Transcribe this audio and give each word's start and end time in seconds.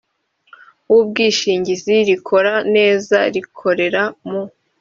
w 0.91 0.93
ubwishingizi 1.01 1.95
rikora 2.07 2.53
neza 2.75 3.17
rikorera 3.33 4.01
mu 4.29 4.41